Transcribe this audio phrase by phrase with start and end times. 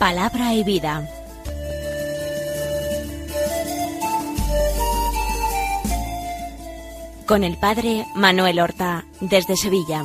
[0.00, 1.06] Palabra y vida.
[7.26, 10.04] Con el padre Manuel Horta, desde Sevilla.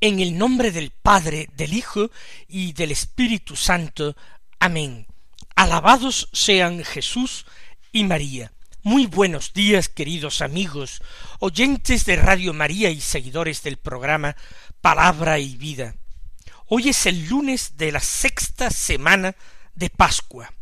[0.00, 2.10] En el nombre del Padre, del Hijo
[2.48, 4.16] y del Espíritu Santo.
[4.58, 5.06] Amén.
[5.56, 7.46] Alabados sean Jesús
[7.92, 8.52] y María.
[8.82, 11.02] Muy buenos días, queridos amigos,
[11.38, 14.36] oyentes de Radio María y seguidores del programa
[14.80, 15.94] Palabra y Vida.
[16.66, 19.36] Hoy es el lunes de la sexta semana
[19.74, 20.52] de Pascua,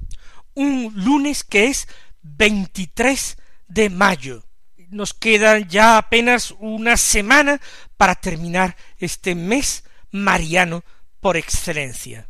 [0.54, 1.88] un lunes que es
[2.22, 3.36] 23
[3.68, 4.44] de mayo,
[4.92, 7.60] nos queda ya apenas una semana
[7.96, 10.84] para terminar este mes mariano
[11.20, 12.28] por excelencia.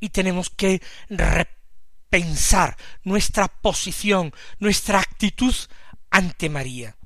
[0.00, 5.54] Y tenemos que repensar nuestra posición, nuestra actitud
[6.10, 6.96] ante María.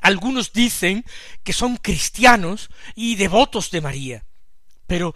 [0.00, 1.04] Algunos dicen
[1.42, 4.24] que son cristianos y devotos de María,
[4.86, 5.14] pero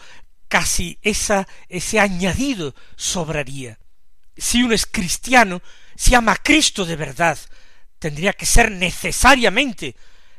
[0.48, 3.78] casi esa, ese añadido sobraría.
[4.36, 5.60] Si uno es cristiano,
[5.94, 7.38] si ama a Cristo de verdad,
[7.98, 9.94] tendría que ser necesariamente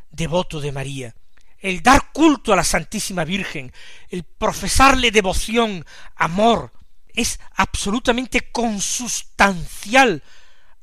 [0.09, 1.15] devoto de María.
[1.59, 3.71] El dar culto a la Santísima Virgen,
[4.09, 6.71] el profesarle devoción, amor,
[7.19, 10.23] es absolutamente consustancial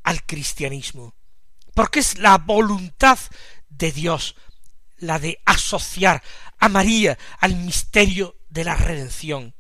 [0.03, 1.15] al cristianismo,
[1.75, 3.19] porque es la voluntad
[3.69, 4.37] de Dios
[4.98, 6.23] la de asociar
[6.59, 9.55] a María al misterio de la redención,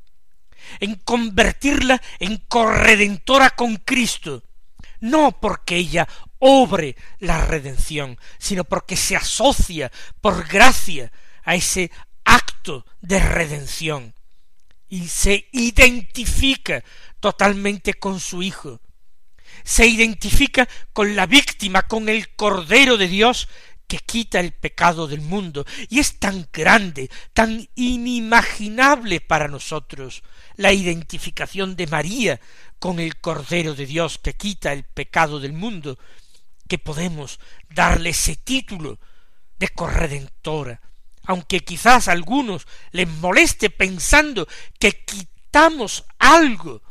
[0.80, 4.44] en convertirla en corredentora con Cristo,
[5.00, 6.06] no porque ella
[6.38, 11.90] obre la redención, sino porque se asocia por gracia a ese
[12.24, 14.15] acto de redención
[14.88, 16.82] y se identifica
[17.20, 18.80] totalmente con su Hijo,
[19.64, 23.48] se identifica con la víctima, con el Cordero de Dios
[23.86, 30.22] que quita el pecado del mundo, y es tan grande, tan inimaginable para nosotros
[30.56, 32.40] la identificación de María
[32.78, 35.98] con el Cordero de Dios que quita el pecado del mundo,
[36.68, 37.38] que podemos
[37.70, 38.98] darle ese título
[39.58, 40.80] de corredentora,
[41.26, 44.48] aunque quizás a algunos les moleste pensando
[44.78, 46.82] que quitamos algo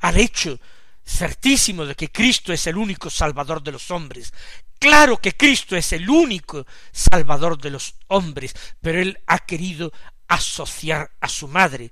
[0.00, 0.58] al hecho
[1.04, 4.32] certísimo de que Cristo es el único Salvador de los hombres.
[4.78, 9.92] Claro que Cristo es el único Salvador de los hombres, pero Él ha querido
[10.28, 11.90] asociar a su madre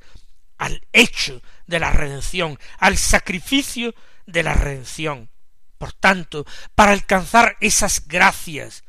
[0.56, 3.94] al hecho de la redención, al sacrificio
[4.26, 5.30] de la redención.
[5.76, 6.44] Por tanto,
[6.74, 8.84] para alcanzar esas gracias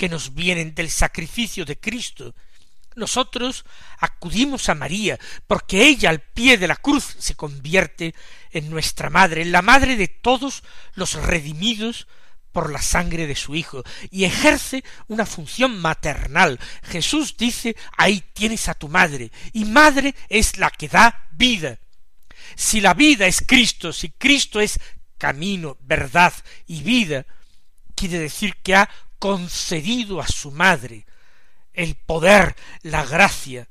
[0.00, 2.34] que nos vienen del sacrificio de Cristo,
[2.96, 3.66] nosotros
[3.98, 8.14] acudimos a María, porque ella al pie de la cruz se convierte
[8.50, 10.62] en nuestra madre, en la madre de todos
[10.94, 12.08] los redimidos
[12.50, 16.58] por la sangre de su Hijo, y ejerce una función maternal.
[16.84, 21.78] Jesús dice, ahí tienes a tu madre, y madre es la que da vida.
[22.56, 24.80] Si la vida es Cristo, si Cristo es
[25.18, 26.32] camino, verdad
[26.66, 27.26] y vida,
[27.94, 28.88] quiere decir que ha
[29.20, 31.06] concedido a su madre
[31.72, 33.68] el poder, la gracia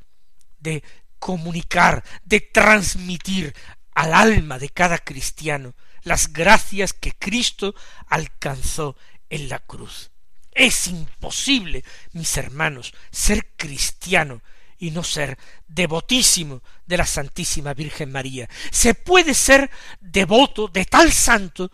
[0.59, 0.83] de
[1.19, 3.53] comunicar, de transmitir
[3.93, 7.75] al alma de cada cristiano las gracias que Cristo
[8.07, 8.95] alcanzó
[9.29, 10.11] en la cruz.
[10.51, 11.83] Es imposible,
[12.13, 14.41] mis hermanos, ser cristiano
[14.77, 18.49] y no ser devotísimo de la Santísima Virgen María.
[18.71, 21.69] Se puede ser devoto de tal santo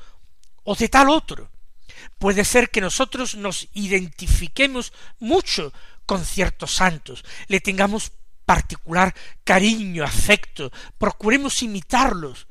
[0.63, 1.51] o de tal otro.
[2.19, 5.73] Puede ser que nosotros nos identifiquemos mucho
[6.05, 8.11] con ciertos santos, le tengamos
[8.45, 12.47] particular cariño, afecto, procuremos imitarlos,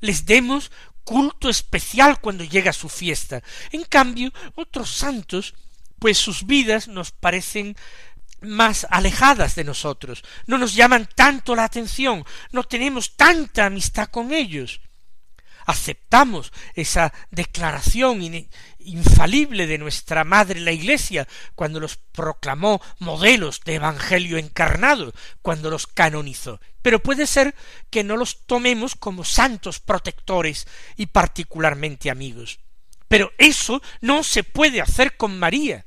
[0.00, 0.70] les demos
[1.04, 3.42] culto especial cuando llega su fiesta.
[3.70, 5.54] En cambio, otros santos,
[6.00, 7.76] pues sus vidas nos parecen
[8.40, 14.32] más alejadas de nosotros, no nos llaman tanto la atención, no tenemos tanta amistad con
[14.32, 14.80] ellos.
[15.66, 18.22] Aceptamos esa declaración
[18.78, 21.26] infalible de nuestra madre la Iglesia
[21.56, 26.60] cuando los proclamó modelos de Evangelio encarnado, cuando los canonizó.
[26.82, 27.56] Pero puede ser
[27.90, 32.60] que no los tomemos como santos protectores y particularmente amigos.
[33.08, 35.84] Pero eso no se puede hacer con María.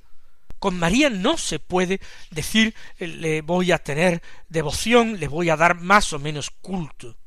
[0.60, 5.76] Con María no se puede decir le voy a tener devoción, le voy a dar
[5.76, 7.19] más o menos culto.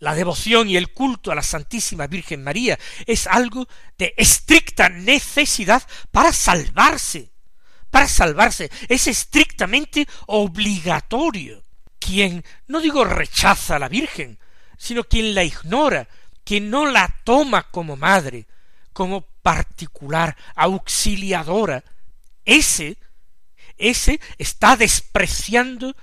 [0.00, 3.66] La devoción y el culto a la Santísima Virgen María es algo
[3.96, 7.32] de estricta necesidad para salvarse.
[7.90, 11.64] Para salvarse es estrictamente obligatorio.
[11.98, 14.38] Quien, no digo rechaza a la Virgen,
[14.76, 16.08] sino quien la ignora,
[16.44, 18.46] que no la toma como madre,
[18.92, 21.84] como particular, auxiliadora,
[22.44, 22.96] ese,
[23.76, 25.94] ese está despreciando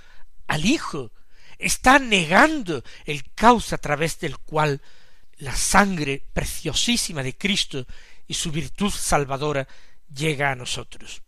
[0.46, 1.10] al Hijo,
[1.58, 4.80] está negando el cauce a través del cual
[5.38, 7.86] la sangre preciosísima de Cristo
[8.26, 9.66] y su virtud salvadora
[10.14, 11.22] llega a nosotros.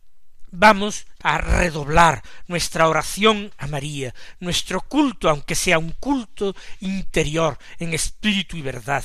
[0.50, 7.92] Vamos a redoblar nuestra oración a María, nuestro culto, aunque sea un culto interior en
[7.92, 9.04] espíritu y verdad,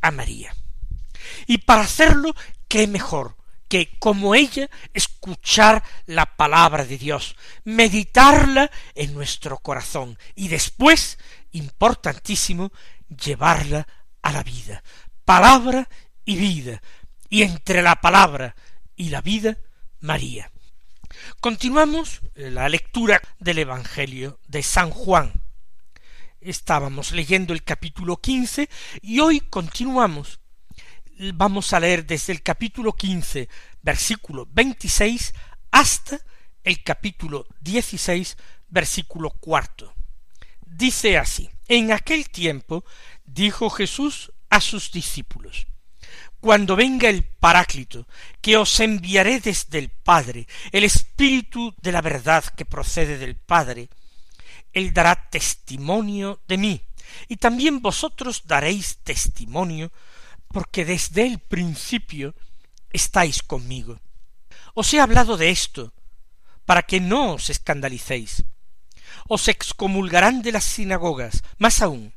[0.00, 0.54] a María.
[1.46, 2.34] Y para hacerlo,
[2.68, 3.37] qué mejor
[3.68, 11.18] que, como ella, escuchar la palabra de Dios, meditarla en nuestro corazón y después,
[11.52, 12.72] importantísimo,
[13.08, 13.86] llevarla
[14.22, 14.82] a la vida.
[15.24, 15.88] Palabra
[16.24, 16.82] y vida.
[17.28, 18.56] Y entre la palabra
[18.96, 19.58] y la vida,
[20.00, 20.50] María.
[21.40, 25.32] Continuamos la lectura del Evangelio de San Juan.
[26.40, 28.68] Estábamos leyendo el capítulo quince
[29.02, 30.40] y hoy continuamos
[31.34, 33.48] vamos a leer desde el capítulo quince,
[33.82, 35.34] versículo veintiséis,
[35.70, 36.18] hasta
[36.62, 38.36] el capítulo dieciséis,
[38.68, 39.94] versículo cuarto.
[40.64, 42.84] Dice así, en aquel tiempo
[43.24, 45.66] dijo Jesús a sus discípulos,
[46.40, 48.06] cuando venga el Paráclito,
[48.40, 53.88] que os enviaré desde el Padre, el Espíritu de la verdad que procede del Padre,
[54.72, 56.82] él dará testimonio de mí,
[57.26, 59.90] y también vosotros daréis testimonio
[60.48, 62.34] porque desde el principio
[62.90, 64.00] estáis conmigo.
[64.74, 65.92] Os he hablado de esto,
[66.64, 68.44] para que no os escandalicéis.
[69.28, 72.14] Os excomulgarán de las sinagogas, más aún,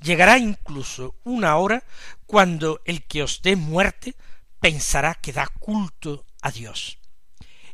[0.00, 1.84] llegará incluso una hora
[2.26, 4.14] cuando el que os dé muerte
[4.60, 6.98] pensará que da culto a Dios.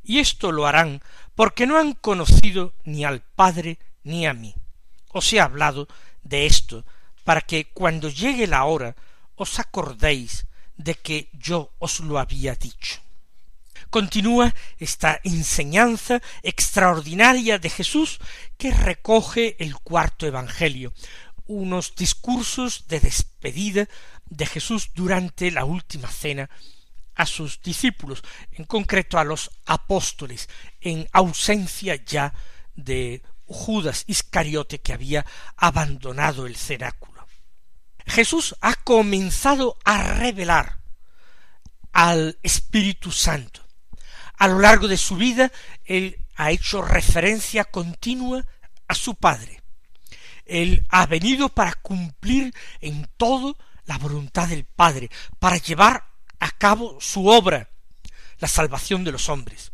[0.03, 1.03] Y esto lo harán
[1.35, 4.55] porque no han conocido ni al Padre ni a mí.
[5.12, 5.88] Os he hablado
[6.23, 6.85] de esto
[7.25, 8.96] para que cuando llegue la hora
[9.40, 10.44] os acordéis
[10.76, 13.00] de que yo os lo había dicho.
[13.88, 18.20] Continúa esta enseñanza extraordinaria de Jesús
[18.58, 20.92] que recoge el cuarto Evangelio,
[21.46, 23.88] unos discursos de despedida
[24.26, 26.50] de Jesús durante la última cena
[27.16, 28.22] a sus discípulos,
[28.52, 30.48] en concreto a los apóstoles,
[30.81, 32.32] en ausencia ya
[32.76, 35.26] de Judas Iscariote que había
[35.56, 37.09] abandonado el cenáculo.
[38.06, 40.79] Jesús ha comenzado a revelar
[41.93, 43.62] al Espíritu Santo.
[44.37, 45.52] A lo largo de su vida,
[45.85, 48.47] él ha hecho referencia continua
[48.88, 49.62] a su Padre.
[50.47, 56.05] Él ha venido para cumplir en todo la voluntad del Padre, para llevar
[56.38, 57.69] a cabo su obra,
[58.38, 59.73] la salvación de los hombres.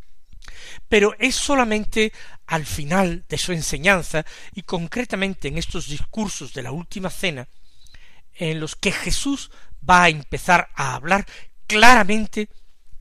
[0.89, 2.13] Pero es solamente
[2.47, 4.25] al final de su enseñanza,
[4.55, 7.49] y concretamente en estos discursos de la última cena,
[8.39, 9.51] en los que Jesús
[9.89, 11.27] va a empezar a hablar
[11.67, 12.49] claramente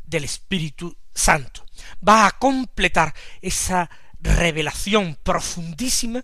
[0.03, 1.65] del Espíritu Santo.
[2.07, 3.89] Va a completar esa
[4.19, 6.23] revelación profundísima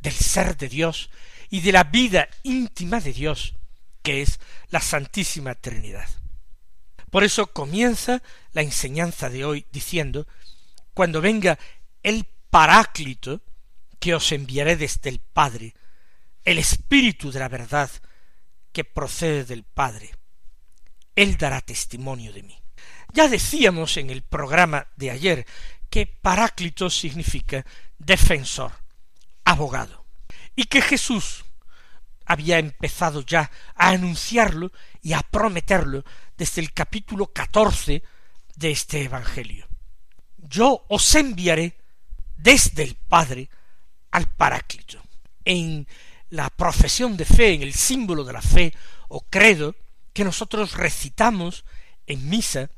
[0.00, 1.10] del ser de Dios
[1.50, 3.54] y de la vida íntima de Dios,
[4.02, 6.08] que es la Santísima Trinidad.
[7.10, 8.22] Por eso comienza
[8.52, 10.26] la enseñanza de hoy diciendo,
[10.94, 11.58] cuando venga
[12.02, 13.42] el Paráclito,
[13.98, 15.74] que os enviaré desde el Padre,
[16.44, 17.90] el Espíritu de la verdad,
[18.72, 20.10] que procede del Padre.
[21.14, 22.58] Él dará testimonio de mí.
[23.12, 25.46] Ya decíamos en el programa de ayer
[25.90, 27.66] que Paráclito significa
[27.98, 28.72] defensor,
[29.44, 30.06] abogado,
[30.56, 31.44] y que Jesús
[32.24, 36.04] había empezado ya a anunciarlo y a prometerlo
[36.36, 38.02] desde el capítulo catorce
[38.56, 39.68] de este Evangelio.
[40.38, 41.76] Yo os enviaré
[42.36, 43.50] desde el Padre
[44.10, 45.02] al Paráclito.
[45.44, 45.86] En
[46.32, 48.72] la profesión de fe, en el símbolo de la fe
[49.08, 49.76] o credo
[50.14, 51.66] que nosotros recitamos
[52.06, 52.70] en misa,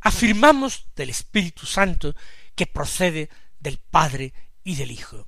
[0.00, 2.14] afirmamos del Espíritu Santo
[2.54, 3.28] que procede
[3.58, 4.32] del Padre
[4.62, 5.26] y del Hijo,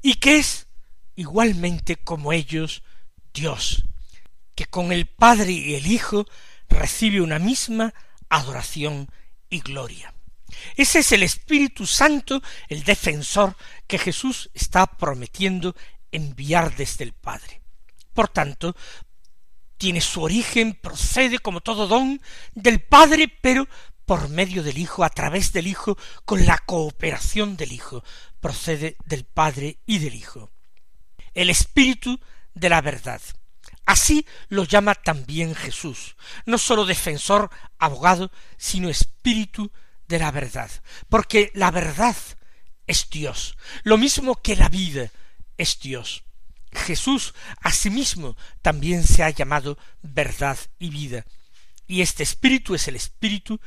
[0.00, 0.68] y que es
[1.14, 2.82] igualmente como ellos
[3.34, 3.84] Dios,
[4.54, 6.24] que con el Padre y el Hijo
[6.70, 7.92] recibe una misma
[8.30, 9.10] adoración
[9.50, 10.14] y gloria.
[10.76, 13.54] Ese es el Espíritu Santo, el defensor
[13.86, 15.74] que Jesús está prometiendo
[16.12, 17.60] enviar desde el Padre.
[18.14, 18.76] Por tanto,
[19.76, 22.20] tiene su origen, procede como todo don
[22.54, 23.66] del Padre, pero
[24.04, 28.04] por medio del Hijo, a través del Hijo, con la cooperación del Hijo,
[28.40, 30.50] procede del Padre y del Hijo.
[31.34, 32.20] El Espíritu
[32.54, 33.20] de la verdad.
[33.84, 36.16] Así lo llama también Jesús,
[36.46, 39.72] no sólo defensor, abogado, sino Espíritu
[40.06, 40.70] de la verdad,
[41.08, 42.16] porque la verdad
[42.86, 45.10] es Dios, lo mismo que la vida,
[45.58, 46.24] es Dios.
[46.72, 51.26] Jesús asimismo también se ha llamado verdad y vida.
[51.86, 53.60] Y este espíritu es el espíritu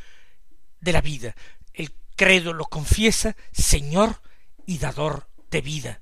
[0.79, 1.35] de la vida.
[1.73, 4.21] El credo lo confiesa Señor
[4.65, 6.01] y dador de vida.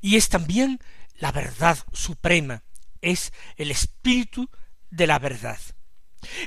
[0.00, 0.80] Y es también
[1.16, 2.62] la verdad suprema,
[3.02, 4.48] es el espíritu
[4.90, 5.58] de la verdad.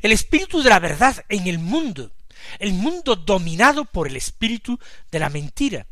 [0.02, 2.12] El espíritu de la verdad en el mundo,
[2.60, 4.80] el mundo dominado por el espíritu
[5.12, 5.88] de la mentira.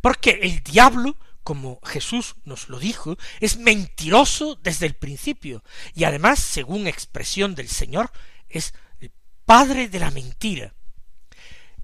[0.00, 1.16] Porque el diablo
[1.50, 5.64] como Jesús nos lo dijo, es mentiroso desde el principio,
[5.96, 8.12] y además, según expresión del Señor,
[8.48, 9.10] es el
[9.44, 10.76] padre de la mentira.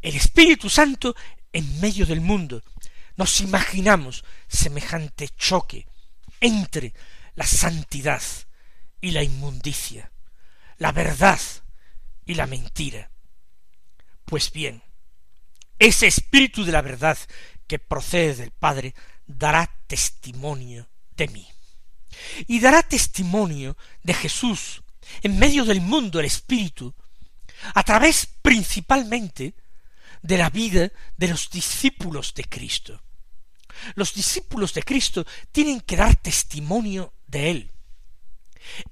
[0.03, 1.17] El Espíritu Santo
[1.53, 2.63] en medio del mundo.
[3.17, 5.89] Nos imaginamos semejante choque
[6.39, 6.95] entre
[7.35, 8.23] la santidad
[9.01, 10.13] y la inmundicia,
[10.79, 11.41] la verdad
[12.25, 13.11] y la mentira.
[14.27, 14.85] Pues bien,
[15.81, 17.19] ese espíritu de la verdad
[17.67, 18.95] que procede del Padre
[19.27, 21.49] dará testimonio de mí.
[22.47, 24.83] Y dará testimonio de Jesús
[25.23, 26.95] en medio del mundo, el Espíritu,
[27.75, 29.55] a través principalmente
[30.23, 33.03] de la vida de los discípulos de Cristo.
[33.95, 37.73] Los discípulos de Cristo tienen que dar testimonio de Él.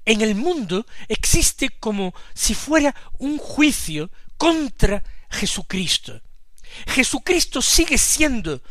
[0.04, 6.20] En el mundo existe como si fuera un juicio contra Jesucristo.
[6.86, 8.62] Jesucristo sigue siendo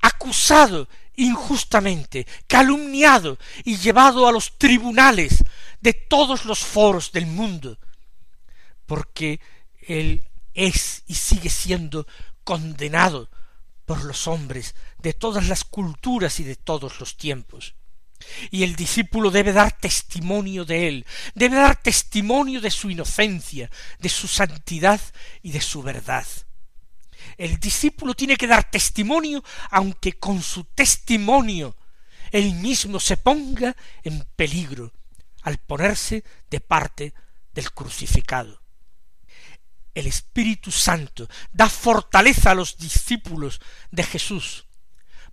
[0.00, 5.42] acusado injustamente, calumniado y llevado a los tribunales
[5.80, 7.78] de todos los foros del mundo,
[8.86, 9.40] porque
[9.80, 12.06] él es y sigue siendo
[12.44, 13.28] condenado
[13.84, 17.74] por los hombres de todas las culturas y de todos los tiempos.
[18.50, 24.08] Y el discípulo debe dar testimonio de él, debe dar testimonio de su inocencia, de
[24.08, 25.00] su santidad
[25.42, 26.26] y de su verdad.
[27.36, 31.76] El discípulo tiene que dar testimonio, aunque con su testimonio
[32.30, 34.92] él mismo se ponga en peligro
[35.42, 37.14] al ponerse de parte
[37.52, 38.62] del crucificado.
[39.94, 44.66] El Espíritu Santo da fortaleza a los discípulos de Jesús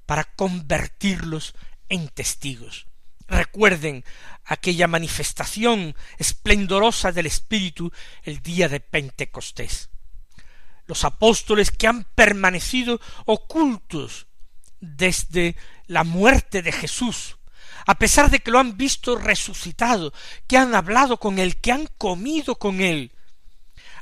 [0.06, 1.56] para convertirlos
[1.90, 2.88] en testigos.
[3.28, 4.06] Recuerden
[4.46, 7.92] aquella manifestación esplendorosa del Espíritu
[8.24, 9.90] el día de Pentecostés
[10.86, 14.28] los apóstoles que han permanecido ocultos
[14.80, 15.56] desde
[15.88, 17.38] la muerte de Jesús,
[17.86, 20.14] a pesar de que lo han visto resucitado,
[20.48, 23.12] que han hablado con él, que han comido con él,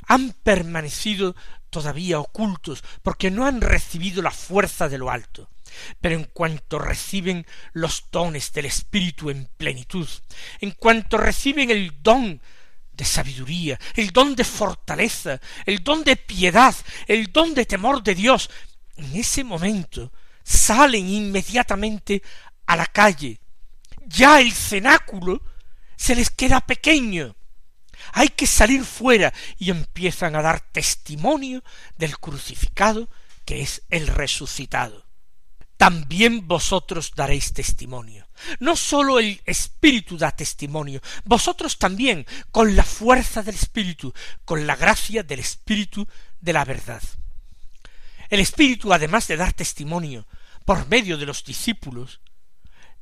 [0.06, 1.36] han permanecido
[1.70, 5.48] todavía ocultos, porque no han recibido la fuerza de lo alto.
[6.00, 10.06] Pero en cuanto reciben los dones del Espíritu en plenitud,
[10.60, 12.42] en cuanto reciben el don
[13.04, 16.74] sabiduría, el don de fortaleza, el don de piedad,
[17.06, 18.50] el don de temor de Dios,
[18.96, 20.12] en ese momento
[20.44, 22.22] salen inmediatamente
[22.66, 23.40] a la calle.
[24.06, 25.42] Ya el cenáculo
[25.96, 27.36] se les queda pequeño.
[28.12, 31.62] Hay que salir fuera y empiezan a dar testimonio
[31.96, 33.08] del crucificado
[33.44, 35.11] que es el resucitado.
[35.82, 38.28] También vosotros daréis testimonio.
[38.60, 44.76] No sólo el Espíritu da testimonio, vosotros también, con la fuerza del Espíritu, con la
[44.76, 46.06] gracia del Espíritu
[46.40, 47.02] de la verdad.
[48.30, 50.28] El Espíritu, además de dar testimonio
[50.64, 52.20] por medio de los discípulos,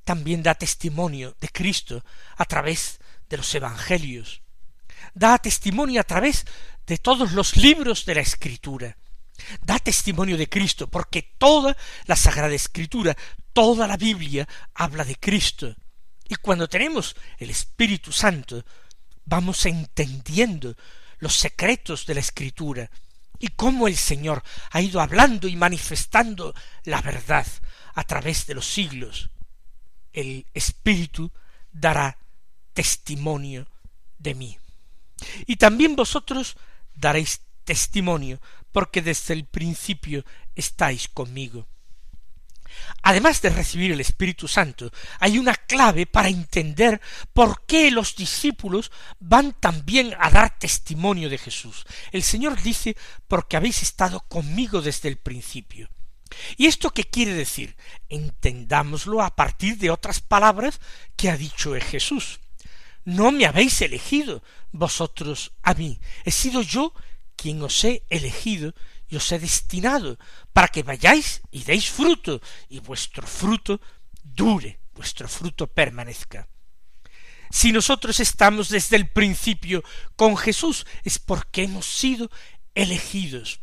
[0.02, 2.02] también da testimonio de Cristo
[2.38, 4.40] a través de los Evangelios,
[5.12, 6.46] da testimonio a través
[6.86, 8.96] de todos los libros de la Escritura,
[9.62, 13.16] da testimonio de Cristo, porque toda la Sagrada Escritura,
[13.52, 15.74] toda la Biblia habla de Cristo.
[16.28, 18.64] Y cuando tenemos el Espíritu Santo,
[19.24, 20.76] vamos entendiendo
[21.18, 22.90] los secretos de la Escritura
[23.38, 26.54] y cómo el Señor ha ido hablando y manifestando
[26.84, 27.46] la verdad
[27.94, 29.30] a través de los siglos.
[30.12, 31.32] El Espíritu
[31.72, 32.18] dará
[32.74, 33.66] testimonio
[34.18, 34.58] de mí.
[35.46, 36.56] Y también vosotros
[36.94, 38.40] daréis testimonio,
[38.72, 40.24] porque desde el principio
[40.54, 41.66] estáis conmigo.
[43.02, 47.00] Además de recibir el Espíritu Santo, hay una clave para entender
[47.32, 51.84] por qué los discípulos van también a dar testimonio de Jesús.
[52.12, 52.96] El Señor dice,
[53.26, 55.88] porque habéis estado conmigo desde el principio.
[56.56, 57.76] ¿Y esto qué quiere decir?
[58.08, 60.80] Entendámoslo a partir de otras palabras
[61.16, 62.40] que ha dicho Jesús.
[63.04, 66.94] No me habéis elegido vosotros a mí, he sido yo
[67.40, 68.74] quien os he elegido
[69.08, 70.18] y os he destinado
[70.52, 73.80] para que vayáis y deis fruto y vuestro fruto
[74.22, 76.48] dure, vuestro fruto permanezca.
[77.50, 79.82] Si nosotros estamos desde el principio
[80.16, 82.30] con Jesús es porque hemos sido
[82.74, 83.60] elegidos,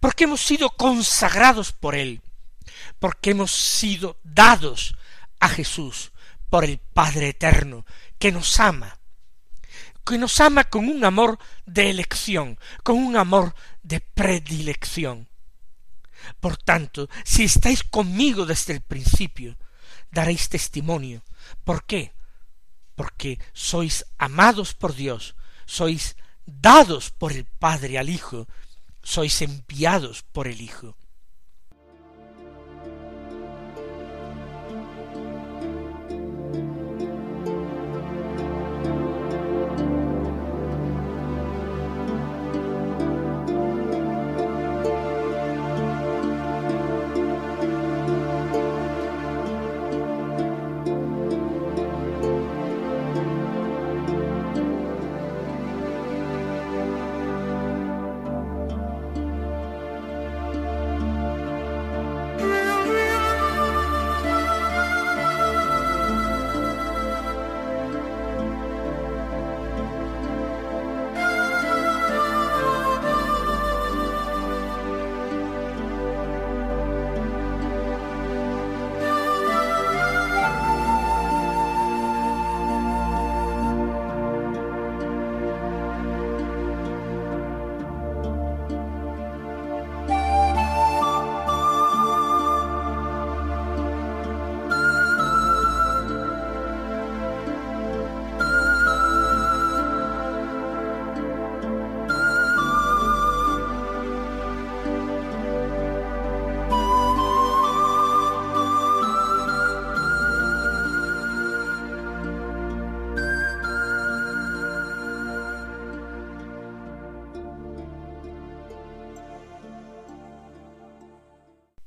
[0.00, 2.20] porque hemos sido consagrados por Él,
[2.98, 4.96] porque hemos sido dados
[5.40, 6.12] a Jesús,
[6.50, 7.86] por el Padre Eterno,
[8.18, 9.00] que nos ama,
[10.04, 15.28] que nos ama con un amor de elección, con un amor de predilección.
[16.40, 19.56] Por tanto, si estáis conmigo desde el principio,
[20.10, 21.22] daréis testimonio.
[21.64, 22.14] ¿Por qué?
[22.94, 25.34] Porque sois amados por Dios,
[25.66, 28.46] sois dados por el Padre al Hijo,
[29.02, 30.96] sois enviados por el Hijo.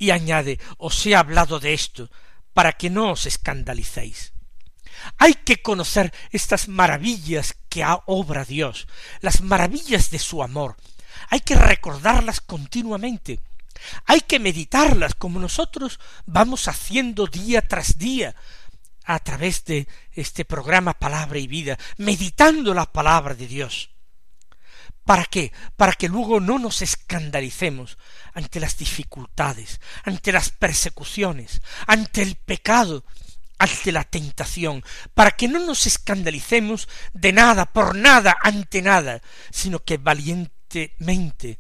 [0.08, 2.10] Y añade os he hablado de esto
[2.54, 4.32] para que no os escandalicéis.
[5.18, 8.88] Hay que conocer estas maravillas que obra Dios,
[9.20, 10.78] las maravillas de su amor.
[11.30, 13.42] Hay que recordarlas continuamente.
[14.06, 18.34] Hay que meditarlas como nosotros vamos haciendo día tras día
[19.04, 23.92] a través de este programa Palabra y Vida, meditando la palabra de Dios.
[25.08, 25.54] ¿Para qué?
[25.78, 27.98] Para que luego no nos escandalicemos
[28.34, 33.06] ante las dificultades, ante las persecuciones, ante el pecado,
[33.58, 39.80] ante la tentación, para que no nos escandalicemos de nada, por nada, ante nada, sino
[39.80, 41.58] que valientemente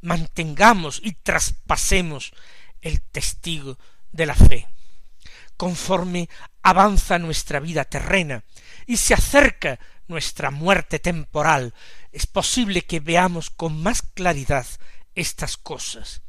[0.00, 2.32] mantengamos y traspasemos
[2.80, 3.78] el testigo
[4.12, 4.66] de la fe.
[5.58, 6.30] Conforme
[6.62, 8.44] avanza nuestra vida terrena
[8.86, 11.74] y se acerca nuestra muerte temporal,
[12.12, 14.66] es posible que veamos con más claridad
[15.14, 16.22] estas cosas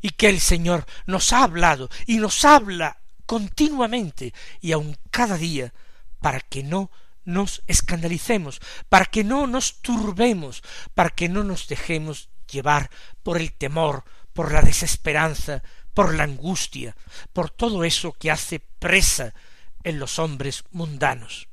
[0.00, 5.74] y que el Señor nos ha hablado y nos habla continuamente y aun cada día
[6.20, 6.90] para que no
[7.24, 10.62] nos escandalicemos, para que no nos turbemos,
[10.94, 12.90] para que no nos dejemos llevar
[13.22, 15.62] por el temor, por la desesperanza,
[15.92, 16.96] por la angustia,
[17.32, 19.34] por todo eso que hace presa
[19.82, 21.48] en los hombres mundanos.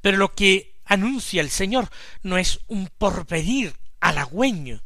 [0.00, 1.90] Pero lo que anuncia el Señor
[2.22, 4.82] no es un porvenir halagüeño,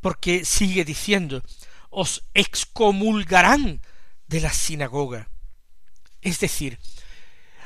[0.00, 1.42] porque sigue diciendo
[1.90, 3.80] os excomulgarán
[4.26, 5.28] de la sinagoga.
[6.20, 6.78] Es decir,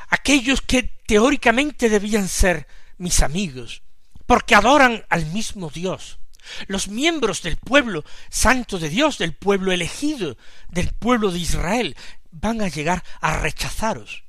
[0.09, 2.66] aquellos que teóricamente debían ser
[2.98, 3.83] mis amigos,
[4.26, 6.18] porque adoran al mismo Dios,
[6.66, 10.37] los miembros del pueblo santo de Dios, del pueblo elegido,
[10.68, 11.96] del pueblo de Israel,
[12.31, 14.24] van a llegar a rechazaros.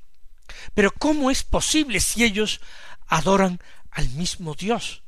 [0.74, 2.60] Pero ¿cómo es posible si ellos
[3.06, 5.02] adoran al mismo Dios.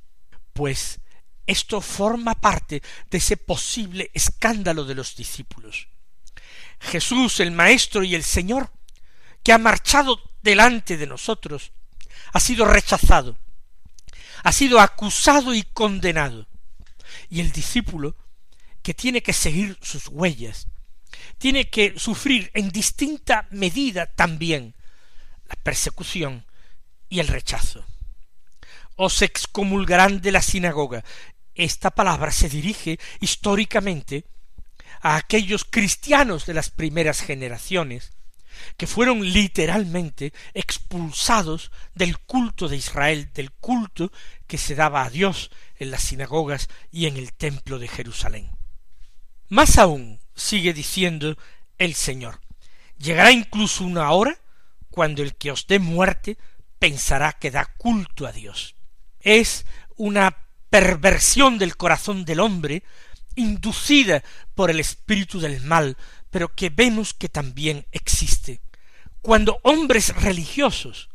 [0.53, 1.01] Pues
[1.47, 5.89] esto forma parte de ese posible escándalo de los discípulos.
[6.81, 8.71] Jesús, el Maestro y el Señor,
[9.43, 11.73] que ha marchado delante de nosotros,
[12.33, 13.39] ha sido rechazado,
[14.43, 16.47] ha sido acusado y condenado.
[17.31, 18.17] Y el discípulo,
[18.83, 20.69] que tiene que seguir sus huellas,
[21.39, 24.75] tiene que sufrir en distinta medida también
[25.49, 26.45] la persecución
[27.17, 27.83] y el rechazo.
[28.95, 31.03] Os excomulgarán de la sinagoga.
[31.55, 34.27] Esta palabra se dirige históricamente
[35.01, 38.13] a aquellos cristianos de las primeras generaciones,
[38.77, 44.13] que fueron literalmente expulsados del culto de Israel, del culto
[44.47, 48.51] que se daba a Dios en las sinagogas y en el templo de Jerusalén.
[49.49, 51.39] Más aún, sigue diciendo
[51.79, 52.41] el Señor,
[52.99, 54.39] llegará incluso una hora
[54.91, 56.37] cuando el que os dé muerte
[56.79, 58.75] pensará que da culto a Dios.
[59.21, 60.37] Es una
[60.71, 62.83] perversión del corazón del hombre,
[63.35, 64.23] inducida
[64.55, 65.97] por el espíritu del mal,
[66.31, 68.61] pero que vemos que también existe.
[69.23, 71.09] cuando hombres religiosos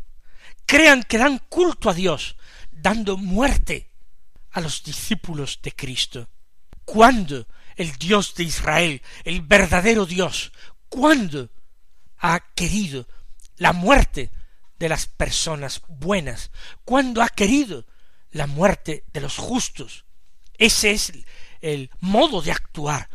[0.65, 2.35] crean que dan culto a Dios,
[2.69, 3.89] dando muerte
[4.51, 6.27] a los discípulos de Cristo.
[6.83, 7.47] ¿Cuándo
[7.77, 10.51] el Dios de Israel, el verdadero Dios,
[10.89, 11.49] cuándo
[12.17, 13.07] ha querido
[13.57, 14.29] la muerte
[14.81, 16.49] de las personas buenas?
[16.83, 17.85] ¿Cuándo ha querido
[18.31, 20.05] la muerte de los justos?
[20.57, 21.13] Ese es
[21.61, 23.07] el modo de actuar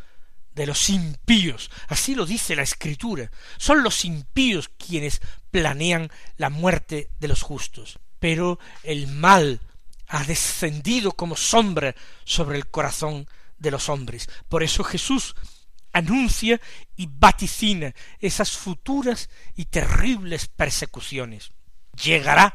[0.54, 1.72] de los impíos.
[1.88, 3.32] Así lo dice la Escritura.
[3.58, 7.98] Son los impíos quienes planean la muerte de los justos.
[8.20, 9.60] Pero el mal
[10.06, 14.28] ha descendido como sombra sobre el corazón de los hombres.
[14.48, 15.34] Por eso Jesús
[15.92, 16.60] anuncia
[16.94, 21.50] y vaticina esas futuras y terribles persecuciones.
[22.02, 22.54] Llegará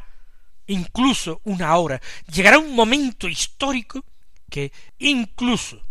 [0.67, 2.01] incluso una hora,
[2.31, 4.05] llegará un momento histórico
[4.49, 5.81] que incluso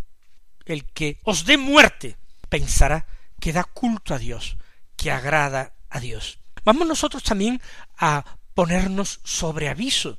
[0.64, 2.16] el que os dé muerte
[2.48, 3.06] pensará
[3.40, 4.56] que da culto a Dios,
[4.96, 6.38] que agrada a Dios.
[6.64, 7.60] Vamos nosotros también
[7.98, 10.18] a ponernos sobre aviso.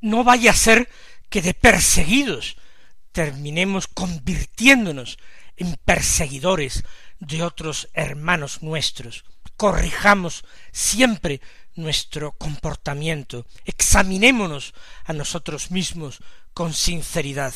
[0.00, 0.88] No vaya a ser
[1.28, 2.56] que de perseguidos
[3.12, 5.18] terminemos convirtiéndonos
[5.56, 6.84] en perseguidores
[7.18, 9.24] de otros hermanos nuestros.
[9.56, 11.40] Corrijamos siempre
[11.82, 16.18] nuestro comportamiento, examinémonos a nosotros mismos
[16.54, 17.54] con sinceridad.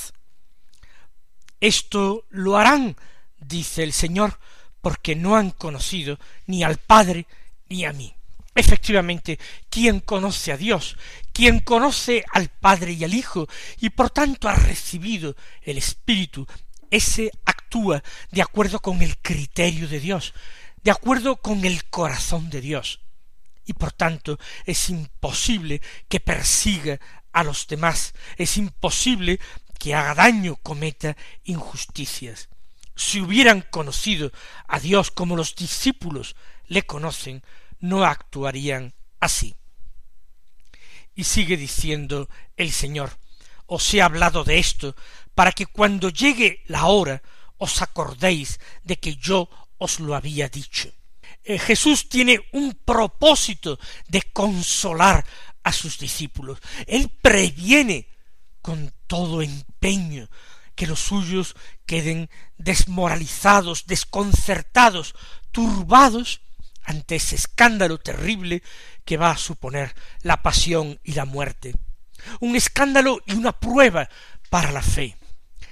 [1.60, 2.96] Esto lo harán,
[3.38, 4.38] dice el Señor,
[4.80, 7.26] porque no han conocido ni al Padre
[7.68, 8.14] ni a mí.
[8.54, 10.96] Efectivamente, quien conoce a Dios,
[11.32, 13.48] quien conoce al Padre y al Hijo,
[13.80, 16.46] y por tanto ha recibido el Espíritu,
[16.90, 20.34] ese actúa de acuerdo con el criterio de Dios,
[20.84, 23.00] de acuerdo con el corazón de Dios.
[23.66, 27.00] Y por tanto es imposible que persiga
[27.33, 29.40] a los demás, es imposible
[29.79, 32.48] que haga daño, cometa injusticias.
[32.96, 34.31] Si hubieran conocido
[34.68, 37.42] a Dios como los discípulos le conocen,
[37.81, 39.57] no actuarían así.
[41.14, 43.18] Y sigue diciendo el Señor,
[43.66, 44.94] os he hablado de esto
[45.35, 47.22] para que cuando llegue la hora
[47.59, 49.48] os acordéis de que yo
[49.79, 50.92] os lo había dicho.
[51.44, 53.78] Eh, Jesús tiene un propósito
[54.09, 55.24] de consolar
[55.62, 56.59] a sus discípulos.
[56.87, 58.09] Él previene
[58.62, 60.28] con todo empeño
[60.74, 61.54] que los suyos
[61.87, 65.14] queden desmoralizados, desconcertados,
[65.52, 66.40] turbados
[66.83, 68.62] ante ese escándalo terrible
[69.04, 71.74] que va a suponer la pasión y la muerte.
[72.40, 74.09] Un escándalo y una prueba
[74.50, 75.16] para la fe.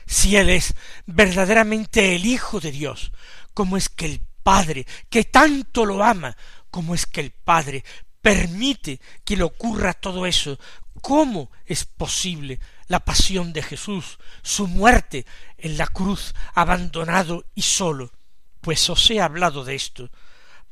[0.07, 0.75] Si Él es
[1.07, 3.13] verdaderamente el Hijo de Dios,
[3.55, 6.37] ¿cómo es que el Padre, que tanto lo ama,
[6.71, 7.85] cómo es que el Padre
[8.21, 10.59] permite que le ocurra todo eso?
[11.01, 12.61] ¿Cómo es posible
[12.93, 15.25] la pasión de Jesús, su muerte
[15.57, 18.13] en la cruz, abandonado y solo.
[18.61, 20.11] Pues os he hablado de esto,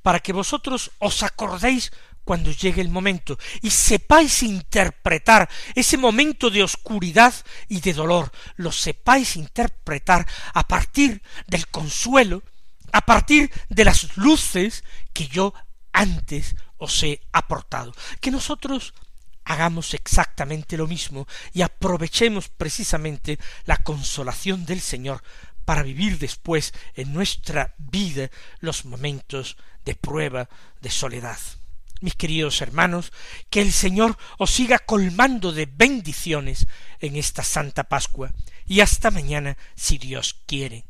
[0.03, 1.91] para que vosotros os acordéis
[2.23, 7.33] cuando llegue el momento y sepáis interpretar ese momento de oscuridad
[7.69, 12.43] y de dolor, lo sepáis interpretar a partir del consuelo,
[12.93, 15.55] a partir de las luces que yo
[15.93, 17.93] antes os he aportado.
[18.21, 18.95] Que nosotros
[19.45, 25.23] hagamos exactamente lo mismo y aprovechemos precisamente la consolación del Señor
[25.65, 30.49] para vivir después en nuestra vida los momentos de prueba,
[30.81, 31.39] de soledad.
[32.01, 33.13] Mis queridos hermanos,
[33.51, 36.67] que el Señor os siga colmando de bendiciones
[36.99, 38.33] en esta Santa Pascua
[38.67, 40.90] y hasta mañana si Dios quiere.